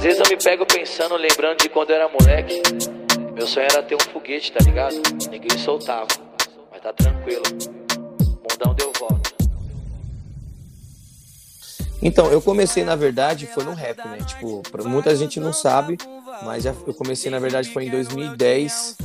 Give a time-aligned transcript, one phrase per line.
[0.00, 2.62] Às vezes eu me pego pensando, lembrando de quando eu era moleque.
[3.34, 4.94] Meu sonho era ter um foguete, tá ligado?
[5.30, 6.08] Ninguém soltava,
[6.72, 7.42] mas tá tranquilo.
[8.50, 9.30] Mundão deu volta.
[12.00, 14.20] Então, eu comecei, na verdade, foi no rap, né?
[14.26, 15.98] Tipo, muita gente não sabe,
[16.44, 18.96] mas eu comecei, na verdade, foi em 2010.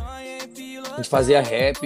[0.96, 1.78] A gente fazia rap,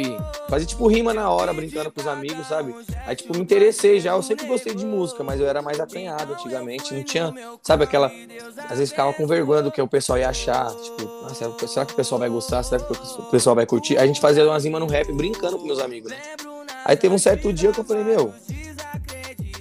[0.48, 2.76] fazia tipo rima na hora, brincando com os amigos, sabe?
[3.08, 4.12] Aí, tipo, me interessei já.
[4.12, 6.94] Eu sempre gostei de música, mas eu era mais acanhado antigamente.
[6.94, 7.34] Não tinha,
[7.64, 8.12] sabe, aquela.
[8.70, 10.70] Às vezes ficava com vergonha do que o pessoal ia achar.
[10.76, 12.62] Tipo, será que o pessoal vai gostar?
[12.62, 13.98] Será que o pessoal vai curtir?
[13.98, 16.18] Aí a gente fazia umas rimas no rap brincando com meus amigos, né?
[16.86, 18.32] Aí teve um certo dia que eu falei, meu,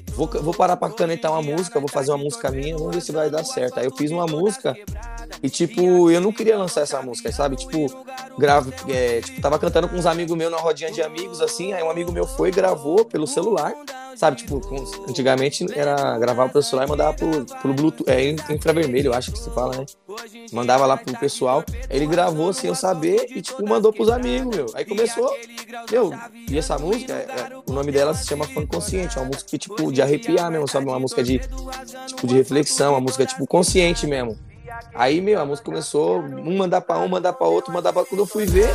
[0.09, 3.13] vou, vou parar pra canetar uma música, vou fazer uma música minha, vamos ver se
[3.13, 3.79] vai dar certo.
[3.79, 4.77] Aí eu fiz uma música
[5.43, 7.57] e, tipo, eu não queria lançar essa música, sabe?
[7.57, 7.87] Tipo,
[8.39, 11.83] gravo, é, tipo, tava cantando com uns amigos meus na rodinha de amigos, assim, aí
[11.83, 13.73] um amigo meu foi e gravou pelo celular,
[14.17, 14.39] sabe?
[14.39, 14.61] Tipo,
[15.09, 19.51] antigamente era gravar pelo celular e mandava pro, pelo Bluetooth, é infravermelho, acho que se
[19.51, 19.87] fala, né?
[20.53, 24.67] Mandava lá pro pessoal, ele gravou sem eu saber e, tipo, mandou pros amigos, meu.
[24.75, 25.31] Aí começou,
[25.91, 26.13] meu,
[26.49, 29.59] e essa música, é, é, o nome dela se chama Fã Consciente, é uma música,
[29.59, 30.87] tipo, de arrepiar mesmo, sabe?
[30.87, 31.41] Uma música de,
[32.07, 34.39] tipo, de reflexão, uma música, tipo, consciente mesmo.
[34.95, 38.21] Aí, meu, a música começou, um mandar pra um, mandar pra outro, mandar pra quando
[38.21, 38.69] eu fui ver.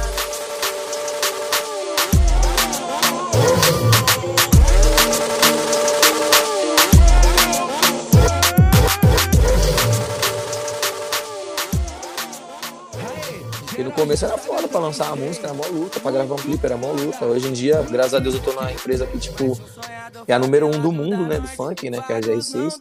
[13.78, 16.38] E no começo era foda pra lançar uma música, era mó luta, pra gravar um
[16.38, 17.26] clipe era mó luta.
[17.26, 19.58] Hoje em dia, graças a Deus, eu tô na empresa que, tipo,
[20.28, 22.78] é a número um do mundo, né, do funk, né, que é a GR6.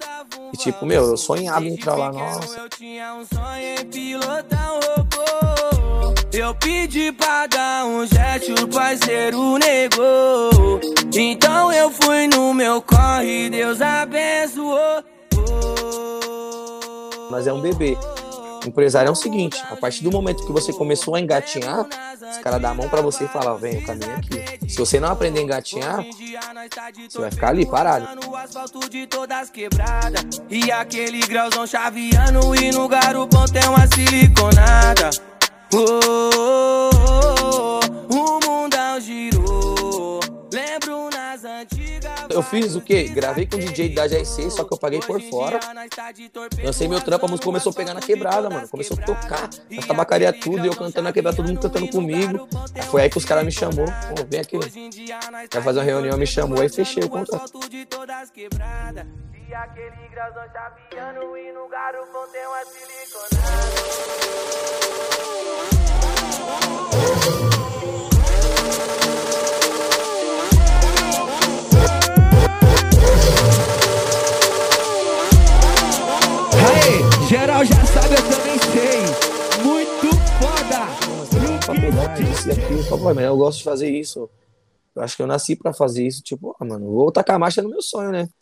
[0.53, 2.61] E tipo, meu, eu sonhava em entrar lá, nossa.
[2.61, 6.15] Eu tinha um sonho em pilotar um robô.
[6.33, 10.81] Eu pedi pra dar um jet, o parceiro negou.
[11.15, 15.05] Então eu fui no meu corre, Deus abençoou.
[17.31, 17.97] Mas é um bebê.
[18.67, 22.61] Empresário é o seguinte, a partir do momento que você começou a engatinhar, os caras
[22.61, 24.71] dão a mão para você e falam, vem, o caminho é aqui.
[24.71, 26.05] Se você não aprender a engatinhar,
[27.09, 28.07] você vai ficar ali parado.
[30.49, 35.11] E aquele grauzão chaveando e no garupão tem uma siliconada.
[42.29, 43.05] Eu fiz o quê?
[43.05, 45.59] Gravei com o DJ da GRC, só que eu paguei por fora.
[46.63, 48.69] Lancei meu trampo, a música começou a pegar na quebrada, mano.
[48.69, 52.49] Começou a tocar, a tabacaria tudo, e eu cantando na quebrada, todo mundo cantando comigo.
[52.75, 53.87] Aí foi aí que os caras me chamou.
[53.87, 54.59] Pô, vem aqui.
[55.53, 57.59] Vai fazer uma reunião, me chamou, aí fechei o contrato.
[59.55, 61.69] Aquele grãozão chaveando e no
[62.33, 63.93] tem uma siliconada.
[77.93, 79.63] Sabe, eu também sei.
[79.63, 80.87] Muito foda.
[81.65, 83.15] Faculdade, isso e aquilo.
[83.15, 84.29] mas eu gosto de fazer isso.
[84.95, 86.23] Eu acho que eu nasci pra fazer isso.
[86.23, 88.29] Tipo, ah, mano, vou tacar marcha no meu sonho, né?